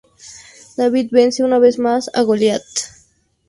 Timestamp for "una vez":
1.43-1.77